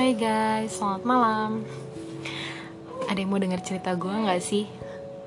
Hai 0.00 0.16
guys, 0.16 0.80
selamat 0.80 1.04
malam. 1.04 1.60
Ada 3.04 3.20
yang 3.20 3.28
mau 3.28 3.36
denger 3.36 3.60
cerita 3.60 3.92
gue 3.92 4.08
nggak 4.08 4.40
sih? 4.40 4.64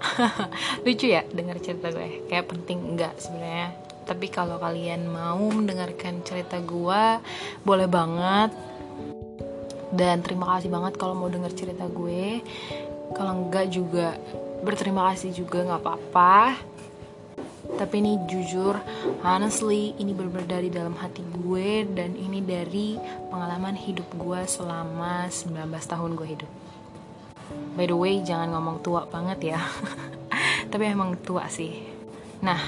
Lucu 0.82 1.14
ya 1.14 1.22
denger 1.30 1.62
cerita 1.62 1.94
gue. 1.94 2.26
Kayak 2.26 2.50
penting 2.50 2.82
enggak 2.82 3.14
sebenarnya. 3.22 3.70
Tapi 4.10 4.34
kalau 4.34 4.58
kalian 4.58 5.14
mau 5.14 5.38
mendengarkan 5.38 6.26
cerita 6.26 6.58
gue, 6.58 7.22
boleh 7.62 7.86
banget. 7.86 8.50
Dan 9.94 10.26
terima 10.26 10.58
kasih 10.58 10.74
banget 10.74 10.98
kalau 10.98 11.14
mau 11.14 11.30
denger 11.30 11.54
cerita 11.54 11.86
gue. 11.86 12.42
Kalau 13.14 13.46
enggak 13.46 13.70
juga 13.70 14.18
berterima 14.66 15.14
kasih 15.14 15.38
juga 15.38 15.70
nggak 15.70 15.82
apa-apa 15.86 16.58
tapi 17.74 18.06
ini 18.06 18.22
jujur 18.30 18.78
honestly 19.26 19.98
ini 19.98 20.14
benar 20.14 20.46
dari 20.46 20.70
dalam 20.70 20.94
hati 20.94 21.26
gue 21.26 21.88
dan 21.90 22.14
ini 22.14 22.40
dari 22.44 22.96
pengalaman 23.34 23.74
hidup 23.74 24.06
gue 24.14 24.46
selama 24.46 25.26
19 25.28 25.58
tahun 25.84 26.12
gue 26.14 26.28
hidup. 26.38 26.52
By 27.74 27.90
the 27.90 27.98
way 27.98 28.22
jangan 28.22 28.54
ngomong 28.54 28.86
tua 28.86 29.10
banget 29.10 29.58
ya. 29.58 29.60
Tapi 30.72 30.84
emang 30.86 31.18
tua 31.22 31.50
sih. 31.50 31.82
Nah 32.46 32.62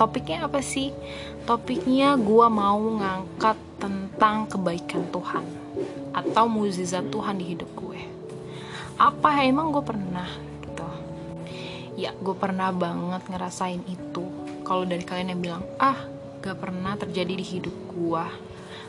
topiknya 0.00 0.48
apa 0.48 0.64
sih? 0.64 0.94
Topiknya 1.44 2.16
gue 2.16 2.46
mau 2.48 2.78
ngangkat 2.78 3.56
tentang 3.80 4.48
kebaikan 4.48 5.08
Tuhan 5.12 5.44
atau 6.12 6.44
mukjizat 6.48 7.08
Tuhan 7.12 7.36
di 7.36 7.52
hidup 7.52 7.70
gue. 7.76 8.00
Apa 8.96 9.44
emang 9.44 9.70
gue 9.70 9.84
pernah 9.84 10.28
gitu. 10.64 10.88
Ya 11.98 12.14
gue 12.16 12.36
pernah 12.36 12.72
banget 12.72 13.26
ngerasain 13.28 13.82
itu 13.86 14.27
kalau 14.68 14.84
dari 14.84 15.02
kalian 15.02 15.32
yang 15.32 15.40
bilang 15.40 15.62
ah 15.80 15.96
gak 16.44 16.60
pernah 16.60 16.94
terjadi 17.00 17.32
di 17.32 17.44
hidup 17.56 17.74
gua 17.96 18.28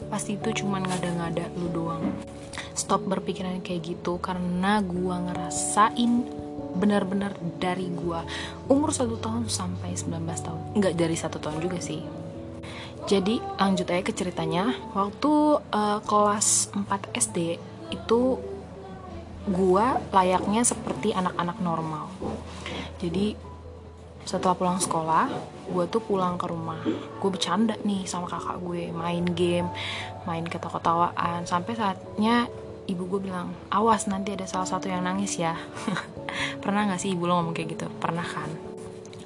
pasti 0.07 0.39
itu 0.39 0.63
cuman 0.63 0.87
ngada-ngada 0.87 1.51
lu 1.59 1.67
doang. 1.71 2.03
Stop 2.71 3.03
berpikiran 3.03 3.59
kayak 3.59 3.83
gitu 3.99 4.15
karena 4.23 4.79
gua 4.79 5.19
ngerasain 5.27 6.23
benar-benar 6.79 7.35
dari 7.59 7.91
gua. 7.91 8.23
Umur 8.71 8.95
satu 8.95 9.19
tahun 9.19 9.51
sampai 9.51 9.99
19 9.99 10.23
tahun. 10.39 10.59
Nggak 10.79 10.95
dari 10.95 11.15
satu 11.19 11.37
tahun 11.43 11.59
juga 11.59 11.83
sih. 11.83 11.99
Jadi 13.11 13.43
lanjut 13.59 13.87
aja 13.91 14.03
ke 14.05 14.13
ceritanya. 14.15 14.71
Waktu 14.95 15.31
uh, 15.67 15.99
kelas 16.07 16.71
4 16.71 16.87
SD 17.19 17.59
itu 17.91 18.21
gua 19.49 19.99
layaknya 20.15 20.63
seperti 20.63 21.11
anak-anak 21.11 21.57
normal. 21.59 22.07
Jadi 23.03 23.48
setelah 24.29 24.53
pulang 24.53 24.77
sekolah 24.77 25.25
gue 25.73 25.85
tuh 25.89 26.05
pulang 26.05 26.37
ke 26.37 26.45
rumah. 26.45 26.77
Gue 27.17 27.33
bercanda 27.33 27.73
nih 27.81 28.05
sama 28.05 28.29
kakak 28.29 28.61
gue 28.61 28.93
main 28.93 29.25
game 29.25 29.65
main 30.29 30.45
ketawa-ketawaan. 30.45 31.49
Sampai 31.49 31.73
saatnya 31.73 32.45
ibu 32.85 33.09
gue 33.09 33.25
bilang 33.25 33.49
awas 33.73 34.05
nanti 34.05 34.37
ada 34.37 34.45
salah 34.45 34.69
satu 34.69 34.85
yang 34.85 35.01
nangis 35.01 35.41
ya. 35.41 35.57
Pernah 36.61 36.93
gak 36.93 37.01
sih 37.01 37.17
ibu 37.17 37.25
lo 37.25 37.41
ngomong 37.41 37.57
kayak 37.57 37.73
gitu? 37.73 37.89
Pernah 37.97 38.27
kan? 38.29 38.53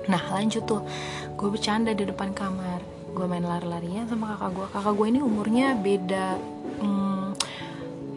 Nah 0.08 0.24
lanjut 0.40 0.64
tuh. 0.64 0.88
Gue 1.36 1.52
bercanda 1.52 1.92
di 1.92 2.08
depan 2.08 2.31
kamar. 2.31 2.80
Gue 3.12 3.28
main 3.28 3.44
lari-larian 3.44 4.08
sama 4.08 4.40
kakak 4.40 4.56
gue 4.56 4.68
kakak 4.72 4.96
gue 4.96 5.08
ini 5.12 5.20
umurnya 5.20 5.76
beda 5.78 6.34
hmm, 6.81 7.38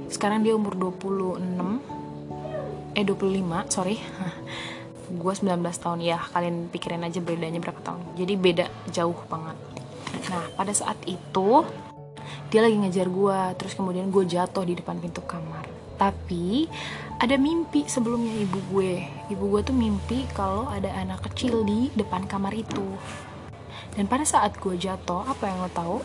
sekarang 0.08 0.40
dia 0.40 0.56
umur 0.56 0.72
26 0.72 2.96
eh 2.96 3.04
25 3.04 3.68
sorry 3.68 4.00
gue 5.06 5.32
19 5.32 5.62
tahun 5.62 6.02
ya 6.02 6.18
kalian 6.34 6.66
pikirin 6.74 7.06
aja 7.06 7.22
bedanya 7.22 7.62
berapa 7.62 7.80
tahun. 7.82 8.02
Jadi 8.18 8.34
beda 8.34 8.66
jauh 8.90 9.16
banget. 9.30 9.56
Nah 10.30 10.44
pada 10.58 10.72
saat 10.74 10.98
itu 11.06 11.62
dia 12.50 12.60
lagi 12.62 12.76
ngejar 12.78 13.06
gue 13.06 13.38
terus 13.58 13.74
kemudian 13.78 14.10
gue 14.10 14.26
jatuh 14.26 14.66
di 14.66 14.74
depan 14.74 14.98
pintu 14.98 15.22
kamar. 15.22 15.66
Tapi 15.96 16.68
ada 17.22 17.40
mimpi 17.40 17.86
sebelumnya 17.88 18.34
ibu 18.36 18.58
gue. 18.74 19.06
Ibu 19.32 19.44
gue 19.56 19.60
tuh 19.64 19.76
mimpi 19.76 20.26
kalau 20.34 20.68
ada 20.68 20.92
anak 20.92 21.24
kecil 21.30 21.64
di 21.64 21.88
depan 21.94 22.26
kamar 22.28 22.52
itu. 22.52 22.84
Dan 23.96 24.04
pada 24.10 24.26
saat 24.26 24.58
gue 24.60 24.76
jatuh 24.76 25.24
apa 25.24 25.48
yang 25.48 25.58
lo 25.64 25.70
tahu? 25.72 25.96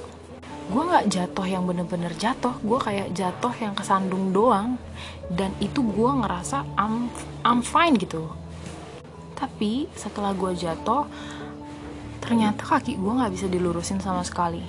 Gue 0.71 0.87
nggak 0.87 1.11
jatuh 1.11 1.43
yang 1.43 1.67
bener-bener 1.67 2.13
jatuh 2.15 2.55
gue 2.63 2.79
kayak 2.79 3.11
jatuh 3.11 3.51
yang 3.59 3.75
kesandung 3.75 4.31
doang. 4.31 4.79
Dan 5.27 5.51
itu 5.59 5.83
gue 5.83 6.11
ngerasa 6.23 6.63
I'm 6.79 7.11
I'm 7.43 7.59
fine 7.65 7.99
gitu 7.99 8.40
tapi 9.41 9.89
setelah 9.97 10.37
gue 10.37 10.53
jatuh 10.53 11.09
ternyata 12.21 12.61
kaki 12.61 13.01
gue 13.01 13.11
nggak 13.17 13.33
bisa 13.33 13.49
dilurusin 13.49 13.97
sama 13.97 14.21
sekali. 14.21 14.61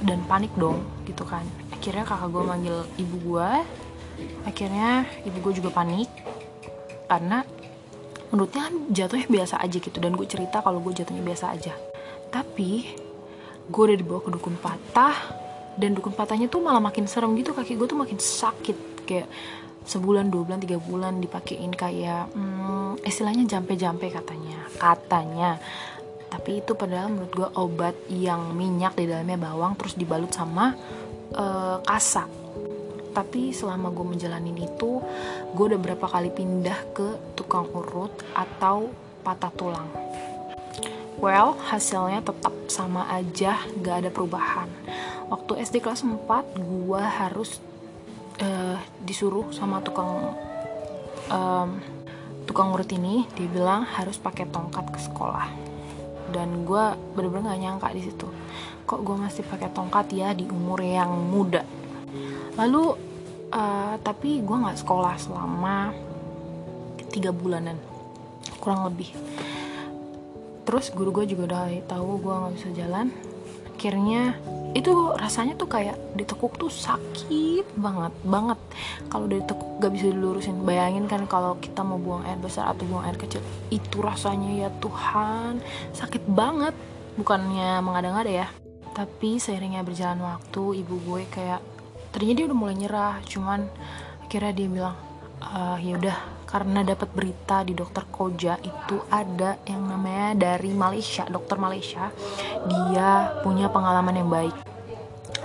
Dan 0.00 0.20
panik 0.28 0.52
dong 0.60 0.84
gitu 1.08 1.24
kan. 1.24 1.44
Akhirnya 1.72 2.04
kakak 2.04 2.28
gue 2.28 2.44
manggil 2.44 2.78
ibu 3.00 3.16
gue 3.32 3.50
akhirnya 4.44 5.08
ibu 5.24 5.40
gue 5.40 5.52
juga 5.64 5.72
panik. 5.72 6.12
Karena 7.08 7.40
menurutnya 8.28 8.68
kan 8.68 8.74
jatuhnya 8.92 9.28
biasa 9.32 9.56
aja 9.64 9.76
gitu. 9.80 9.96
Dan 9.96 10.12
gue 10.20 10.28
cerita 10.28 10.60
kalau 10.60 10.84
gue 10.84 10.92
jatuhnya 10.92 11.24
biasa 11.24 11.56
aja. 11.56 11.72
Tapi 12.28 12.70
gue 13.72 13.82
udah 13.82 13.96
dibawa 13.96 14.20
ke 14.20 14.30
dukun 14.36 14.60
patah. 14.60 15.16
Dan 15.80 15.96
dukun 15.96 16.12
patahnya 16.12 16.52
tuh 16.52 16.60
malah 16.60 16.84
makin 16.84 17.08
serem 17.08 17.32
gitu. 17.40 17.56
Kaki 17.56 17.76
gue 17.80 17.88
tuh 17.88 17.96
makin 17.96 18.20
sakit. 18.20 19.08
Kayak 19.08 19.32
sebulan 19.88 20.28
dua 20.28 20.44
bulan 20.44 20.60
tiga 20.60 20.78
bulan 20.78 21.18
dipakein 21.18 21.72
kayak 21.72 22.30
hmm, 22.36 22.79
istilahnya 23.04 23.46
jampe-jampe 23.46 24.10
katanya. 24.10 24.58
Katanya. 24.78 25.60
Tapi 26.30 26.62
itu 26.62 26.78
padahal 26.78 27.10
menurut 27.10 27.32
gue 27.34 27.48
obat 27.58 27.96
yang 28.06 28.54
minyak 28.54 28.94
di 28.94 29.10
dalamnya 29.10 29.50
bawang 29.50 29.74
terus 29.74 29.98
dibalut 29.98 30.30
sama 30.30 30.78
uh, 31.34 31.82
kasa. 31.82 32.30
Tapi 33.10 33.50
selama 33.50 33.90
gue 33.90 34.06
menjalanin 34.06 34.54
itu 34.54 35.02
gue 35.50 35.64
udah 35.66 35.80
berapa 35.82 36.06
kali 36.06 36.30
pindah 36.30 36.94
ke 36.94 37.34
tukang 37.34 37.66
urut 37.74 38.14
atau 38.32 38.94
patah 39.26 39.50
tulang. 39.58 39.90
Well 41.18 41.58
hasilnya 41.68 42.22
tetap 42.22 42.54
sama 42.70 43.10
aja 43.10 43.58
gak 43.82 44.06
ada 44.06 44.10
perubahan. 44.14 44.70
Waktu 45.28 45.66
SD 45.66 45.82
kelas 45.82 46.06
4 46.06 46.22
gue 46.56 47.02
harus 47.02 47.58
uh, 48.40 48.78
disuruh 49.02 49.50
sama 49.50 49.82
tukang 49.82 50.38
um, 51.28 51.68
tukang 52.50 52.74
urut 52.74 52.90
ini 52.90 53.30
dia 53.38 53.46
bilang 53.46 53.86
harus 53.86 54.18
pakai 54.18 54.50
tongkat 54.50 54.90
ke 54.90 54.98
sekolah. 54.98 55.46
Dan 56.34 56.66
gue 56.66 56.84
bener-bener 57.14 57.54
gak 57.54 57.62
nyangka 57.62 57.88
di 57.94 58.02
situ. 58.02 58.26
Kok 58.90 59.06
gue 59.06 59.16
masih 59.22 59.46
pakai 59.46 59.70
tongkat 59.70 60.10
ya 60.10 60.34
di 60.34 60.50
umur 60.50 60.82
yang 60.82 61.14
muda? 61.30 61.62
Lalu 62.58 62.98
uh, 63.54 63.94
tapi 64.02 64.42
gue 64.42 64.56
nggak 64.66 64.82
sekolah 64.82 65.14
selama 65.14 65.94
tiga 67.14 67.30
bulanan 67.30 67.78
kurang 68.58 68.82
lebih. 68.90 69.14
Terus 70.66 70.90
guru 70.90 71.22
gue 71.22 71.30
juga 71.30 71.54
udah 71.54 71.62
tahu 71.86 72.18
gue 72.18 72.34
nggak 72.34 72.54
bisa 72.58 72.68
jalan. 72.74 73.14
Akhirnya 73.78 74.34
itu 74.70 74.92
rasanya 75.18 75.58
tuh 75.58 75.66
kayak 75.66 75.98
ditekuk 76.14 76.54
tuh 76.56 76.70
sakit 76.70 77.66
banget 77.74 78.14
banget. 78.22 78.58
Kalau 79.10 79.26
ditekuk 79.26 79.82
gak 79.82 79.92
bisa 79.92 80.06
dilurusin. 80.14 80.62
Bayangin 80.62 81.10
kan 81.10 81.26
kalau 81.26 81.58
kita 81.58 81.82
mau 81.82 81.98
buang 81.98 82.22
air 82.26 82.38
besar 82.38 82.70
atau 82.70 82.86
buang 82.86 83.02
air 83.06 83.18
kecil 83.18 83.42
itu 83.74 83.98
rasanya 83.98 84.66
ya 84.66 84.68
Tuhan 84.78 85.58
sakit 85.94 86.24
banget. 86.30 86.72
Bukannya 87.18 87.82
mengada-ngada 87.82 88.30
ya 88.30 88.48
tapi 88.90 89.38
seiringnya 89.38 89.86
berjalan 89.86 90.20
waktu 90.20 90.82
ibu 90.82 90.94
gue 91.06 91.22
kayak 91.30 91.62
ternyata 92.10 92.36
dia 92.36 92.46
udah 92.50 92.58
mulai 92.58 92.76
nyerah 92.76 93.14
cuman 93.22 93.60
akhirnya 94.26 94.52
dia 94.54 94.68
bilang 94.68 94.96
uh, 95.40 95.78
ya 95.78 95.94
udah 95.96 96.18
karena 96.50 96.82
dapat 96.82 97.14
berita 97.14 97.62
di 97.62 97.78
dokter 97.78 98.10
Koja 98.10 98.58
itu 98.58 98.98
ada 99.06 99.62
yang 99.70 99.86
namanya 99.86 100.34
dari 100.34 100.74
Malaysia 100.74 101.22
dokter 101.30 101.54
Malaysia. 101.62 102.10
Dia 102.66 103.38
punya 103.46 103.70
pengalaman 103.70 104.18
yang 104.18 104.26
baik. 104.26 104.56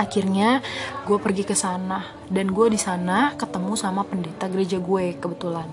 Akhirnya 0.02 0.66
gue 1.06 1.18
pergi 1.22 1.46
ke 1.46 1.54
sana. 1.54 2.02
Dan 2.26 2.50
gue 2.50 2.74
di 2.74 2.82
sana 2.82 3.38
ketemu 3.38 3.78
sama 3.78 4.02
pendeta 4.02 4.50
gereja 4.50 4.82
gue 4.82 5.14
kebetulan. 5.22 5.70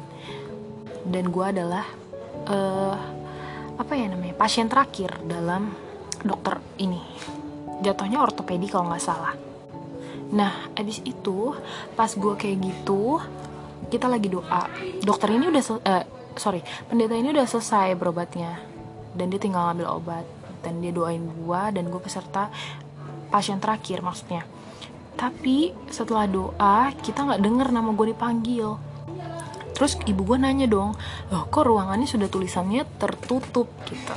Dan 1.09 1.33
gue 1.33 1.45
adalah 1.49 1.89
uh, 2.53 2.97
apa 3.81 3.93
ya 3.97 4.13
namanya 4.13 4.37
pasien 4.37 4.69
terakhir 4.69 5.17
dalam 5.25 5.73
dokter 6.21 6.61
ini. 6.77 7.01
Jatuhnya 7.81 8.21
ortopedi 8.21 8.69
kalau 8.69 8.93
nggak 8.93 9.01
salah. 9.01 9.33
Nah 10.37 10.69
abis 10.77 11.01
itu 11.09 11.57
pas 11.97 12.13
gue 12.13 12.35
kayak 12.37 12.61
gitu 12.63 13.17
kita 13.89 14.07
lagi 14.07 14.29
doa. 14.31 14.69
Dokter 15.03 15.33
ini 15.35 15.49
udah 15.49 15.63
uh, 15.83 16.05
sorry 16.37 16.61
pendeta 16.87 17.17
ini 17.17 17.33
udah 17.33 17.47
selesai 17.49 17.97
berobatnya. 17.97 18.61
Dan 19.13 19.29
dia 19.29 19.41
tinggal 19.41 19.73
ngambil 19.73 19.89
obat. 19.93 20.25
Dan 20.63 20.79
dia 20.79 20.95
doain 20.95 21.21
gue 21.21 21.63
dan 21.75 21.85
gue 21.91 22.01
peserta 22.01 22.53
pasien 23.33 23.59
terakhir 23.59 24.05
maksudnya. 24.05 24.47
Tapi 25.19 25.75
setelah 25.91 26.25
doa 26.29 26.93
kita 27.03 27.27
nggak 27.27 27.43
denger 27.43 27.69
nama 27.75 27.91
gue 27.93 28.07
dipanggil. 28.15 28.69
Terus 29.73 29.99
ibu 30.07 30.23
gue 30.23 30.39
nanya 30.39 30.69
dong 30.71 30.95
loh 31.33 31.49
kok 31.49 31.67
ruangannya 31.67 32.07
sudah 32.07 32.29
tulisannya 32.31 32.87
tertutup? 33.01 33.67
Gitu. 33.89 34.15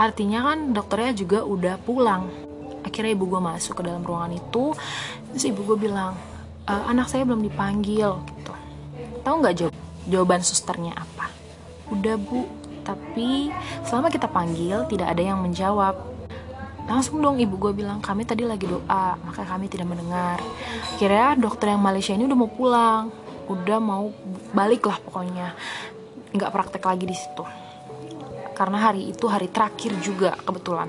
Artinya 0.00 0.52
kan 0.52 0.72
dokternya 0.72 1.12
juga 1.12 1.44
udah 1.44 1.76
pulang. 1.82 2.28
Akhirnya 2.86 3.12
ibu 3.12 3.26
gue 3.26 3.40
masuk 3.42 3.82
ke 3.82 3.82
dalam 3.84 4.00
ruangan 4.00 4.32
itu. 4.32 4.72
Terus 5.34 5.44
ibu 5.52 5.60
gue 5.74 5.78
bilang 5.90 6.14
e, 6.64 6.72
anak 6.72 7.10
saya 7.10 7.26
belum 7.26 7.42
dipanggil. 7.44 8.16
Gitu 8.24 8.65
tahu 9.26 9.42
nggak 9.42 9.56
jawab 9.58 9.74
jawaban 10.06 10.40
susternya 10.46 10.94
apa? 10.94 11.26
Udah 11.90 12.14
bu. 12.14 12.46
Tapi 12.86 13.50
selama 13.82 14.06
kita 14.14 14.30
panggil 14.30 14.86
tidak 14.86 15.10
ada 15.10 15.22
yang 15.34 15.42
menjawab. 15.42 15.98
Langsung 16.86 17.18
dong 17.18 17.42
ibu. 17.42 17.58
Gue 17.58 17.74
bilang 17.74 17.98
kami 17.98 18.22
tadi 18.22 18.46
lagi 18.46 18.70
doa 18.70 19.18
maka 19.18 19.42
kami 19.42 19.66
tidak 19.66 19.90
mendengar. 19.90 20.38
Kira 21.02 21.34
dokter 21.34 21.74
yang 21.74 21.82
Malaysia 21.82 22.14
ini 22.14 22.30
udah 22.30 22.38
mau 22.38 22.50
pulang. 22.50 23.10
Udah 23.50 23.82
mau 23.82 24.14
balik 24.54 24.86
lah 24.86 25.02
pokoknya. 25.02 25.58
Nggak 26.30 26.52
praktek 26.54 26.86
lagi 26.86 27.04
di 27.10 27.16
situ. 27.18 27.42
Karena 28.54 28.88
hari 28.88 29.10
itu 29.10 29.26
hari 29.26 29.50
terakhir 29.50 29.98
juga 29.98 30.38
kebetulan. 30.46 30.88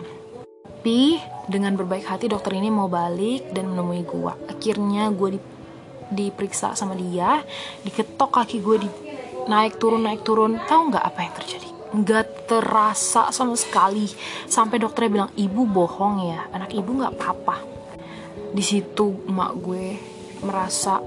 Tapi 0.88 1.20
dengan 1.52 1.76
berbaik 1.76 2.08
hati 2.08 2.32
dokter 2.32 2.56
ini 2.56 2.72
mau 2.72 2.88
balik 2.88 3.52
dan 3.52 3.68
menemui 3.68 4.08
gue 4.08 4.32
akhirnya 4.48 5.12
gue 5.12 5.36
di, 5.36 5.40
diperiksa 6.12 6.74
sama 6.74 6.96
dia 6.96 7.44
diketok 7.84 8.30
kaki 8.32 8.64
gue 8.64 8.78
di 8.88 8.90
naik 9.48 9.80
turun 9.80 10.04
naik 10.04 10.22
turun. 10.22 10.60
Tahu 10.68 10.82
nggak 10.94 11.06
apa 11.08 11.20
yang 11.24 11.34
terjadi? 11.40 11.70
Nggak 11.88 12.26
terasa 12.52 13.32
sama 13.32 13.56
sekali. 13.56 14.06
Sampai 14.46 14.78
dokternya 14.78 15.12
bilang 15.12 15.32
ibu 15.40 15.64
bohong 15.64 16.16
ya 16.28 16.40
anak 16.52 16.76
ibu 16.76 16.92
nggak 16.92 17.16
apa-apa. 17.16 17.58
Di 18.52 18.64
situ 18.64 19.28
emak 19.28 19.52
gue 19.60 19.86
merasa 20.44 21.00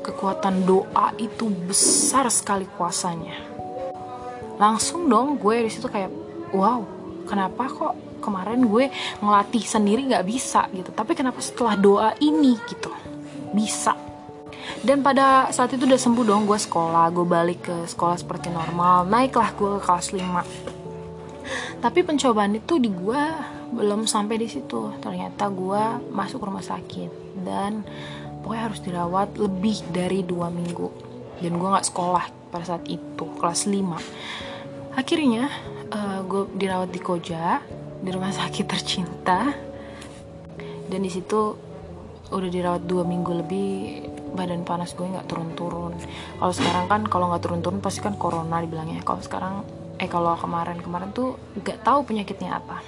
kekuatan 0.00 0.66
doa 0.66 1.14
itu 1.16 1.46
besar 1.48 2.26
sekali 2.28 2.66
kuasanya. 2.66 3.38
Langsung 4.58 5.08
dong 5.08 5.40
gue 5.40 5.64
di 5.64 5.70
situ 5.72 5.88
kayak 5.88 6.10
wow 6.52 6.84
kenapa 7.24 7.70
kok 7.70 7.94
kemarin 8.20 8.66
gue 8.68 8.90
ngelatih 9.22 9.64
sendiri 9.64 10.04
nggak 10.10 10.26
bisa? 10.26 10.66
Gitu. 10.74 10.90
Tapi 10.92 11.14
kenapa 11.14 11.40
setelah 11.40 11.78
doa 11.78 12.10
ini? 12.20 12.58
Gitu 12.68 13.09
bisa. 13.52 13.96
Dan 14.80 15.02
pada 15.04 15.50
saat 15.50 15.72
itu 15.74 15.84
udah 15.84 16.00
sembuh 16.00 16.24
dong 16.24 16.46
gue 16.46 16.56
sekolah 16.56 17.10
gue 17.10 17.26
balik 17.26 17.60
ke 17.66 17.76
sekolah 17.88 18.16
seperti 18.16 18.48
normal. 18.52 19.08
Naiklah 19.08 19.50
gue 19.56 19.70
ke 19.76 19.80
kelas 19.84 20.12
5 20.14 20.80
tapi 21.80 22.04
pencobaan 22.04 22.52
itu 22.54 22.76
di 22.76 22.92
gue 22.92 23.22
belum 23.72 24.04
sampai 24.04 24.36
di 24.36 24.48
situ. 24.52 24.92
Ternyata 25.00 25.48
gue 25.48 26.12
masuk 26.12 26.44
rumah 26.44 26.62
sakit. 26.62 27.40
Dan 27.40 27.80
pokoknya 28.44 28.62
harus 28.68 28.80
dirawat 28.84 29.40
lebih 29.40 29.80
dari 29.88 30.20
dua 30.20 30.52
minggu. 30.52 30.92
Dan 31.40 31.56
gue 31.56 31.68
nggak 31.72 31.88
sekolah 31.88 32.52
pada 32.52 32.76
saat 32.76 32.84
itu 32.90 33.24
kelas 33.38 33.70
5 33.70 34.50
akhirnya 34.90 35.46
uh, 35.94 36.18
eh, 36.18 36.20
gue 36.26 36.42
dirawat 36.58 36.90
di 36.90 36.98
Koja 36.98 37.62
di 38.02 38.10
rumah 38.12 38.34
sakit 38.40 38.66
tercinta. 38.68 39.48
Dan 40.90 41.00
di 41.00 41.10
situ 41.10 41.69
udah 42.30 42.50
dirawat 42.50 42.82
dua 42.86 43.02
minggu 43.02 43.32
lebih 43.42 43.70
badan 44.34 44.62
panas 44.62 44.94
gue 44.94 45.06
nggak 45.06 45.26
turun-turun. 45.26 45.98
Kalau 46.38 46.54
sekarang 46.54 46.84
kan 46.86 47.00
kalau 47.10 47.26
nggak 47.34 47.42
turun-turun 47.42 47.82
pasti 47.82 48.00
kan 48.00 48.14
corona 48.14 48.62
dibilangnya. 48.62 49.02
Kalau 49.02 49.20
sekarang 49.22 49.66
eh 50.00 50.08
kalau 50.08 50.32
kemarin-kemarin 50.38 51.10
tuh 51.12 51.36
nggak 51.58 51.82
tahu 51.82 52.06
penyakitnya 52.06 52.62
apa. 52.62 52.80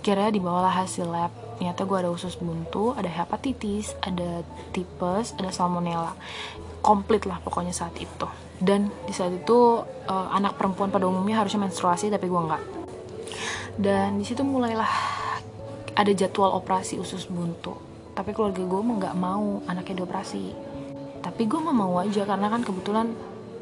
Akhirnya 0.00 0.32
dibawalah 0.32 0.72
hasil 0.72 1.06
lab. 1.06 1.32
Ternyata 1.56 1.88
gue 1.88 1.98
ada 1.98 2.10
usus 2.12 2.36
buntu 2.36 2.92
ada 2.96 3.08
hepatitis 3.08 3.92
ada 4.00 4.44
tipes 4.72 5.36
ada 5.36 5.52
salmonella. 5.52 6.16
Komplit 6.80 7.28
lah 7.28 7.42
pokoknya 7.44 7.76
saat 7.76 7.92
itu. 8.00 8.28
Dan 8.56 8.88
di 9.04 9.12
saat 9.12 9.36
itu 9.36 9.84
uh, 9.84 10.28
anak 10.32 10.56
perempuan 10.56 10.88
pada 10.88 11.04
umumnya 11.04 11.44
harusnya 11.44 11.60
menstruasi 11.68 12.08
tapi 12.08 12.24
gue 12.24 12.40
nggak. 12.40 12.64
Dan 13.76 14.16
di 14.16 14.24
situ 14.24 14.40
mulailah 14.40 14.88
ada 15.92 16.12
jadwal 16.16 16.56
operasi 16.56 16.96
usus 16.96 17.28
buntu 17.28 17.85
tapi 18.16 18.32
keluarga 18.32 18.64
gue 18.64 18.80
nggak 18.80 19.14
mau 19.20 19.60
anaknya 19.68 20.02
dioperasi. 20.02 20.56
Tapi 21.20 21.42
gue 21.44 21.60
mah 21.60 21.76
mau 21.76 22.00
aja 22.00 22.24
karena 22.24 22.48
kan 22.48 22.64
kebetulan 22.64 23.12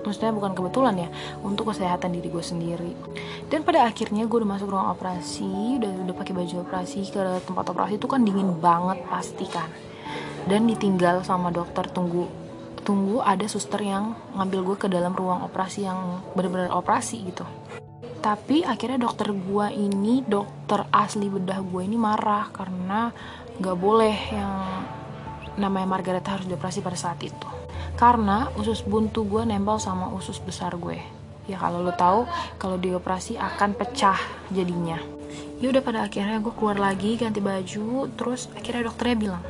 maksudnya 0.06 0.36
bukan 0.36 0.52
kebetulan 0.52 0.94
ya 1.00 1.08
untuk 1.42 1.74
kesehatan 1.74 2.14
diri 2.14 2.30
gue 2.30 2.44
sendiri. 2.44 2.92
Dan 3.50 3.66
pada 3.66 3.82
akhirnya 3.82 4.30
gue 4.30 4.38
udah 4.38 4.50
masuk 4.54 4.70
ruang 4.70 4.94
operasi 4.94 5.82
udah 5.82 6.06
udah 6.06 6.14
pakai 6.14 6.32
baju 6.38 6.54
operasi 6.62 7.02
ke 7.10 7.18
tempat 7.42 7.66
operasi 7.66 7.98
itu 7.98 8.06
kan 8.06 8.22
dingin 8.22 8.54
banget 8.62 9.02
pasti 9.10 9.50
kan. 9.50 9.66
Dan 10.46 10.70
ditinggal 10.70 11.26
sama 11.26 11.50
dokter 11.50 11.90
tunggu 11.90 12.30
tunggu 12.84 13.24
ada 13.24 13.48
suster 13.48 13.80
yang 13.80 14.12
ngambil 14.36 14.60
gue 14.60 14.76
ke 14.86 14.88
dalam 14.92 15.16
ruang 15.16 15.40
operasi 15.42 15.88
yang 15.88 16.20
benar-benar 16.36 16.68
operasi 16.76 17.24
gitu 17.24 17.48
tapi 18.24 18.64
akhirnya 18.64 19.04
dokter 19.04 19.36
gue 19.36 19.66
ini 19.76 20.24
dokter 20.24 20.88
asli 20.88 21.28
bedah 21.28 21.60
gue 21.60 21.84
ini 21.84 22.00
marah 22.00 22.48
karena 22.48 23.12
nggak 23.60 23.76
boleh 23.76 24.16
yang 24.32 24.64
namanya 25.60 25.84
Margareta 25.84 26.32
harus 26.32 26.48
dioperasi 26.48 26.80
pada 26.80 26.96
saat 26.96 27.20
itu. 27.20 27.44
Karena 28.00 28.48
usus 28.56 28.80
buntu 28.80 29.28
gue 29.28 29.44
nempel 29.44 29.76
sama 29.76 30.08
usus 30.16 30.40
besar 30.40 30.72
gue. 30.80 30.96
Ya 31.44 31.60
kalau 31.60 31.84
lo 31.84 31.92
tahu 31.92 32.24
kalau 32.56 32.80
dioperasi 32.80 33.36
akan 33.36 33.76
pecah 33.76 34.16
jadinya. 34.48 34.96
Ya 35.60 35.68
udah 35.68 35.84
pada 35.84 36.08
akhirnya 36.08 36.40
gue 36.40 36.54
keluar 36.56 36.80
lagi 36.80 37.20
ganti 37.20 37.44
baju 37.44 38.08
terus 38.16 38.48
akhirnya 38.56 38.88
dokternya 38.88 39.16
bilang 39.20 39.44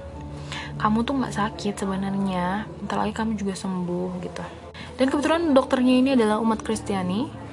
kamu 0.74 1.06
tuh 1.06 1.14
nggak 1.22 1.34
sakit 1.38 1.74
sebenarnya 1.78 2.66
ntar 2.90 2.98
lagi 2.98 3.14
kamu 3.14 3.38
juga 3.38 3.54
sembuh 3.54 4.18
gitu. 4.18 4.42
Dan 4.98 5.06
kebetulan 5.14 5.54
dokternya 5.54 5.94
ini 5.94 6.10
adalah 6.18 6.42
umat 6.42 6.58
Kristiani 6.66 7.43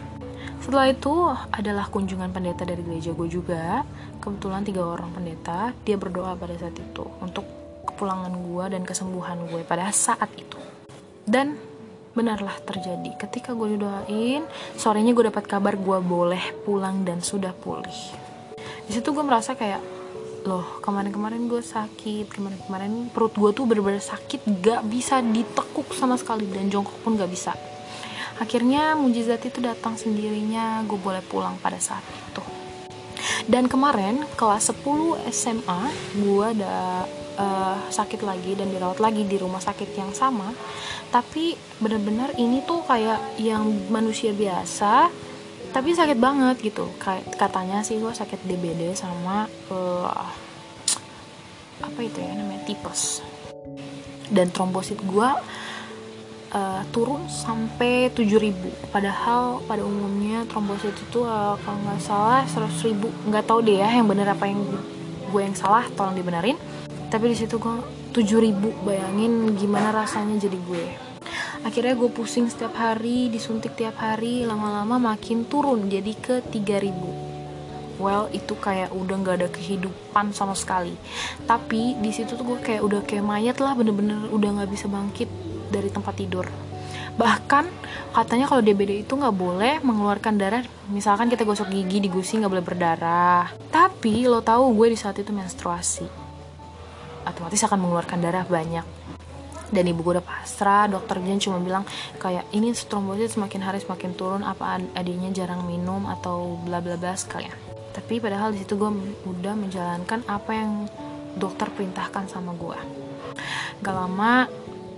setelah 0.62 0.94
itu 0.94 1.13
adalah 1.50 1.90
kunjungan 1.90 2.30
pendeta 2.30 2.62
dari 2.62 2.86
gereja 2.86 3.12
gue 3.18 3.28
juga. 3.28 3.81
Kebetulan 4.22 4.62
tiga 4.62 4.86
orang 4.86 5.10
pendeta 5.10 5.74
dia 5.81 5.98
berdoa 5.98 6.38
pada 6.38 6.54
saat 6.54 6.78
itu 6.78 7.02
untuk 7.18 7.44
kepulangan 7.90 8.30
gue 8.30 8.66
dan 8.78 8.81
kesembuhan 8.86 9.50
gue 9.50 9.66
pada 9.66 9.90
saat 9.90 10.30
itu. 10.38 10.62
Dan 11.25 11.58
benarlah 12.13 12.62
terjadi. 12.62 13.18
Ketika 13.18 13.58
gue 13.58 13.74
didoain 13.74 14.46
sorenya 14.78 15.18
gue 15.18 15.34
dapat 15.34 15.50
kabar 15.50 15.74
gue 15.74 15.98
boleh 15.98 16.54
pulang 16.62 17.02
dan 17.02 17.25
sudah 17.25 17.58
pulih. 17.58 18.00
Di 18.86 18.92
situ 18.94 19.10
gue 19.10 19.25
merasa 19.25 19.58
kayak 19.58 19.81
loh 20.42 20.81
kemarin-kemarin 20.81 21.46
gue 21.46 21.62
sakit 21.62 22.34
kemarin-kemarin 22.34 23.13
perut 23.13 23.30
gue 23.38 23.50
tuh 23.54 23.69
bener-bener 23.69 24.02
sakit 24.02 24.42
gak 24.58 24.81
bisa 24.90 25.22
ditekuk 25.22 25.94
sama 25.94 26.18
sekali 26.18 26.50
dan 26.50 26.66
jongkok 26.66 26.98
pun 27.06 27.13
gak 27.13 27.30
bisa 27.30 27.54
akhirnya 28.41 28.97
mujizat 28.97 29.45
itu 29.45 29.61
datang 29.61 29.93
sendirinya 29.93 30.81
gue 30.89 30.97
boleh 30.97 31.21
pulang 31.21 31.61
pada 31.61 31.77
saat 31.77 32.01
itu. 32.09 32.41
Dan 33.45 33.69
kemarin 33.69 34.25
kelas 34.33 34.73
10 34.73 35.29
SMA 35.29 35.81
gue 36.17 36.45
ada 36.57 37.05
uh, 37.38 37.77
sakit 37.93 38.25
lagi 38.25 38.57
dan 38.57 38.74
dirawat 38.74 38.98
lagi 38.98 39.21
di 39.29 39.38
rumah 39.38 39.62
sakit 39.62 39.93
yang 39.93 40.10
sama. 40.17 40.50
Tapi 41.13 41.53
benar-benar 41.77 42.33
ini 42.41 42.65
tuh 42.65 42.81
kayak 42.81 43.38
yang 43.38 43.69
manusia 43.93 44.33
biasa 44.33 45.13
tapi 45.71 45.93
sakit 45.93 46.17
banget 46.17 46.60
gitu. 46.65 46.89
Katanya 47.38 47.86
sih 47.86 48.01
gue 48.01 48.12
sakit 48.12 48.41
DBD 48.43 48.98
sama 48.98 49.45
uh, 49.69 50.10
apa 51.81 52.00
itu 52.01 52.17
ya 52.17 52.33
namanya? 52.33 52.65
Tipes. 52.65 53.21
Dan 54.31 54.50
trombosit 54.50 54.98
gue 55.03 55.29
uh, 56.51 56.81
turun 56.91 57.25
sampai 57.27 58.12
7000 58.12 58.91
padahal 58.91 59.63
pada 59.65 59.84
umumnya 59.84 60.43
trombosit 60.48 60.96
itu 60.96 61.24
uh, 61.24 61.55
kalau 61.63 61.79
nggak 61.88 62.01
salah 62.03 62.43
100 62.46 62.88
ribu. 62.91 63.08
Nggak 63.27 63.46
tahu 63.48 63.60
deh 63.65 63.79
ya 63.79 63.89
yang 63.89 64.08
bener 64.08 64.27
apa 64.31 64.48
yang 64.48 64.62
gue 65.31 65.41
yang 65.41 65.55
salah 65.55 65.88
tolong 65.96 66.15
dibenerin. 66.15 66.60
Tapi 67.12 67.31
di 67.31 67.36
situ 67.36 67.60
gue 67.60 67.75
7000 68.15 68.88
bayangin 68.88 69.55
gimana 69.55 69.91
rasanya 69.96 70.39
jadi 70.39 70.60
gue. 70.60 70.86
Akhirnya 71.62 71.93
gue 71.93 72.10
pusing 72.10 72.50
setiap 72.50 72.74
hari 72.74 73.29
disuntik 73.29 73.77
tiap 73.77 74.00
hari 74.01 74.43
lama-lama 74.43 75.13
makin 75.13 75.46
turun 75.46 75.88
jadi 75.88 76.13
ke 76.17 76.36
3000 76.50 77.31
well 78.01 78.25
itu 78.34 78.58
kayak 78.58 78.89
udah 78.98 79.15
nggak 79.22 79.36
ada 79.46 79.50
kehidupan 79.53 80.34
sama 80.34 80.58
sekali. 80.58 80.98
Tapi 81.46 82.01
di 82.01 82.10
situ 82.10 82.34
tuh 82.34 82.41
gue 82.41 82.58
kayak 82.58 82.81
udah 82.81 83.05
kayak 83.05 83.22
mayat 83.22 83.62
lah 83.62 83.77
bener-bener 83.77 84.25
udah 84.34 84.58
nggak 84.58 84.72
bisa 84.74 84.89
bangkit 84.89 85.29
dari 85.72 85.88
tempat 85.88 86.13
tidur. 86.20 86.46
Bahkan 87.16 87.66
katanya 88.12 88.46
kalau 88.48 88.60
DBD 88.63 89.08
itu 89.08 89.13
nggak 89.16 89.36
boleh 89.36 89.80
mengeluarkan 89.84 90.36
darah 90.36 90.63
misalkan 90.92 91.32
kita 91.32 91.48
gosok 91.48 91.72
gigi 91.72 92.04
di 92.04 92.10
gusi 92.12 92.40
nggak 92.40 92.51
boleh 92.51 92.66
berdarah. 92.66 93.51
Tapi 93.72 94.28
lo 94.28 94.44
tahu 94.44 94.75
gue 94.75 94.92
di 94.92 94.98
saat 95.00 95.20
itu 95.20 95.32
menstruasi. 95.32 96.08
Otomatis 97.28 97.62
akan 97.63 97.80
mengeluarkan 97.80 98.20
darah 98.20 98.46
banyak. 98.48 98.86
Dan 99.72 99.88
ibu 99.88 100.04
gue 100.04 100.20
udah 100.20 100.25
pasrah 100.25 100.92
dokter 100.92 101.24
Jen 101.24 101.40
cuma 101.40 101.63
bilang 101.63 101.88
kayak 102.20 102.44
ini 102.51 102.75
trombosit 102.75 103.32
semakin 103.32 103.63
hari 103.63 103.80
semakin 103.80 104.12
turun 104.20 104.44
apa 104.44 104.84
adiknya 105.00 105.32
jarang 105.32 105.63
minum 105.63 106.04
atau 106.12 106.60
bla 106.68 106.84
bla 106.84 107.00
bla 107.00 107.16
sekalian. 107.16 107.56
Tapi 107.96 108.20
padahal 108.20 108.51
di 108.51 108.63
situ 108.63 108.75
gue 108.75 108.92
udah 109.24 109.56
menjalankan 109.56 110.28
apa 110.28 110.51
yang 110.51 110.72
dokter 111.40 111.72
perintahkan 111.72 112.28
sama 112.28 112.51
gue. 112.56 112.80
Gak 113.80 113.96
lama 113.96 114.51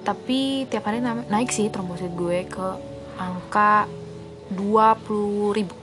tapi 0.03 0.67
tiap 0.67 0.87
hari 0.87 0.99
naik 1.03 1.49
sih 1.49 1.71
trombosit 1.71 2.11
gue 2.13 2.43
ke 2.47 2.67
angka 3.17 3.87
20 4.51 5.57
ribu 5.57 5.75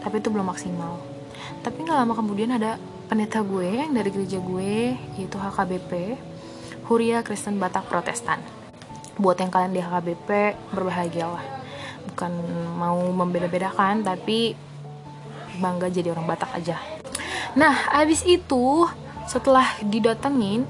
tapi 0.00 0.18
itu 0.18 0.28
belum 0.32 0.48
maksimal 0.48 0.96
tapi 1.60 1.84
gak 1.84 2.00
lama 2.00 2.16
kemudian 2.16 2.56
ada 2.56 2.80
pendeta 3.10 3.44
gue 3.44 3.84
yang 3.84 3.92
dari 3.92 4.08
gereja 4.08 4.40
gue 4.40 4.96
yaitu 5.18 5.36
HKBP 5.36 6.16
Huria 6.90 7.22
Kristen 7.22 7.62
Batak 7.62 7.86
Protestan. 7.86 8.42
Buat 9.14 9.38
yang 9.38 9.54
kalian 9.54 9.70
di 9.70 9.78
HKBP 9.78 10.58
berbahagialah. 10.74 11.42
Bukan 12.10 12.32
mau 12.74 12.98
membeda-bedakan 13.14 14.02
tapi 14.02 14.58
bangga 15.62 15.86
jadi 15.86 16.10
orang 16.10 16.26
Batak 16.26 16.50
aja. 16.50 16.82
Nah, 17.54 17.94
abis 17.94 18.26
itu 18.26 18.90
setelah 19.30 19.70
didatengin 19.86 20.66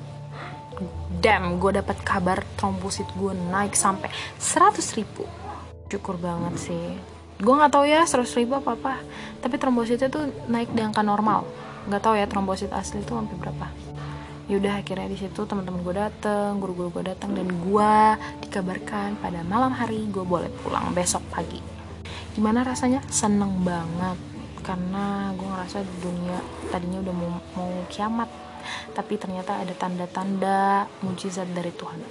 damn 1.21 1.61
gue 1.61 1.71
dapat 1.77 2.00
kabar 2.00 2.41
trombosit 2.57 3.05
gue 3.15 3.37
naik 3.53 3.77
sampai 3.77 4.09
100 4.41 4.81
ribu. 4.97 5.29
Syukur 5.93 6.17
banget 6.17 6.57
sih. 6.57 6.97
Gue 7.37 7.55
nggak 7.57 7.73
tahu 7.73 7.85
ya 7.85 8.09
100 8.09 8.41
ribu 8.41 8.57
apa 8.57 8.77
apa 8.77 8.95
tapi 9.45 9.61
trombositnya 9.61 10.09
tuh 10.09 10.33
naik 10.49 10.73
di 10.73 10.81
angka 10.81 11.05
normal. 11.05 11.45
Nggak 11.89 12.03
tahu 12.03 12.15
ya 12.17 12.25
trombosit 12.25 12.73
asli 12.73 13.05
itu 13.05 13.12
sampai 13.12 13.37
berapa. 13.37 13.69
Yaudah 14.50 14.83
akhirnya 14.83 15.07
di 15.07 15.15
situ 15.21 15.47
teman-teman 15.47 15.85
gue 15.85 15.95
dateng 15.95 16.59
guru-guru 16.59 16.99
gue 16.99 17.15
datang 17.15 17.37
dan 17.37 17.47
gue 17.47 17.93
dikabarkan 18.43 19.21
pada 19.21 19.47
malam 19.47 19.71
hari 19.71 20.09
gue 20.09 20.25
boleh 20.25 20.49
pulang 20.65 20.91
besok 20.97 21.23
pagi. 21.31 21.61
Gimana 22.35 22.65
rasanya? 22.65 23.05
Seneng 23.12 23.61
banget 23.62 24.17
karena 24.65 25.33
gue 25.37 25.49
ngerasa 25.49 25.79
dunia 26.05 26.39
tadinya 26.69 26.99
udah 27.00 27.15
mau, 27.15 27.31
mau 27.57 27.71
kiamat 27.89 28.29
tapi 29.00 29.16
ternyata 29.16 29.57
ada 29.57 29.73
tanda-tanda 29.73 30.85
mujizat 31.00 31.49
dari 31.57 31.73
Tuhan. 31.73 32.04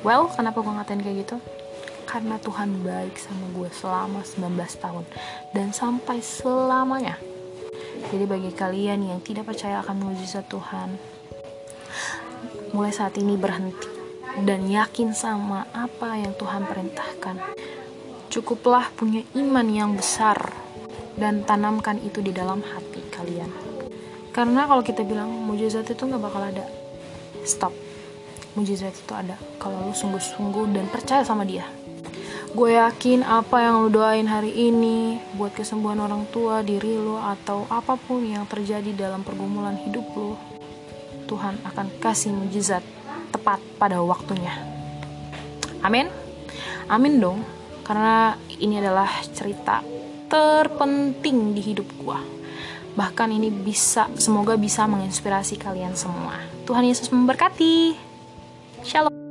Well 0.00 0.32
kenapa 0.32 0.64
gue 0.64 0.72
ngatain 0.72 1.04
kayak 1.04 1.18
gitu? 1.28 1.36
Karena 2.08 2.40
Tuhan 2.40 2.80
baik 2.80 3.20
sama 3.20 3.44
gue 3.52 3.68
selama 3.68 4.24
19 4.24 4.56
tahun 4.80 5.04
dan 5.52 5.76
sampai 5.76 6.24
selamanya. 6.24 7.20
Jadi 8.08 8.24
bagi 8.24 8.56
kalian 8.56 9.04
yang 9.04 9.20
tidak 9.20 9.52
percaya 9.52 9.84
akan 9.84 10.00
mujizat 10.00 10.48
Tuhan 10.48 10.96
mulai 12.72 12.90
saat 12.90 13.20
ini 13.20 13.36
berhenti 13.36 13.86
dan 14.48 14.64
yakin 14.64 15.12
sama 15.12 15.68
apa 15.76 16.16
yang 16.16 16.32
Tuhan 16.40 16.64
perintahkan. 16.64 17.36
Cukuplah 18.32 18.88
punya 18.96 19.20
iman 19.36 19.68
yang 19.68 19.92
besar 19.92 20.56
dan 21.20 21.44
tanamkan 21.44 22.00
itu 22.00 22.24
di 22.24 22.32
dalam 22.32 22.64
hati 22.64 23.04
kalian 23.12 23.63
karena 24.34 24.66
kalau 24.66 24.82
kita 24.82 25.06
bilang 25.06 25.30
mujizat 25.30 25.86
itu 25.86 26.02
nggak 26.02 26.18
bakal 26.18 26.42
ada. 26.42 26.66
Stop. 27.46 27.70
Mujizat 28.58 28.90
itu 28.90 29.12
ada 29.14 29.38
kalau 29.62 29.86
lu 29.86 29.94
sungguh-sungguh 29.94 30.74
dan 30.74 30.90
percaya 30.90 31.22
sama 31.22 31.46
dia. 31.46 31.62
Gue 32.50 32.74
yakin 32.74 33.22
apa 33.22 33.62
yang 33.62 33.86
lu 33.86 33.94
doain 33.94 34.26
hari 34.26 34.50
ini 34.50 35.22
buat 35.38 35.54
kesembuhan 35.54 36.02
orang 36.02 36.26
tua 36.34 36.66
diri 36.66 36.98
lu 36.98 37.14
atau 37.14 37.66
apa 37.70 37.94
pun 37.94 38.26
yang 38.26 38.46
terjadi 38.50 38.90
dalam 38.94 39.22
pergumulan 39.22 39.78
hidup 39.86 40.06
lu 40.18 40.34
Tuhan 41.30 41.58
akan 41.62 41.86
kasih 42.02 42.34
mujizat 42.34 42.82
tepat 43.30 43.62
pada 43.78 44.02
waktunya. 44.02 44.54
Amin. 45.82 46.10
Amin 46.90 47.22
dong 47.22 47.42
karena 47.86 48.34
ini 48.58 48.82
adalah 48.82 49.10
cerita 49.30 49.82
terpenting 50.26 51.54
di 51.54 51.62
hidup 51.62 51.86
gue 52.00 52.43
Bahkan 52.94 53.28
ini 53.34 53.50
bisa, 53.50 54.06
semoga 54.18 54.54
bisa 54.54 54.86
menginspirasi 54.86 55.58
kalian 55.58 55.98
semua. 55.98 56.38
Tuhan 56.62 56.86
Yesus 56.86 57.10
memberkati. 57.10 57.98
Shalom. 58.86 59.23